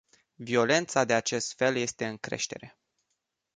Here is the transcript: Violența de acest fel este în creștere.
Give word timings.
Violența 0.37 1.03
de 1.03 1.13
acest 1.13 1.53
fel 1.55 1.75
este 1.75 2.05
în 2.07 2.17
creștere. 2.17 2.77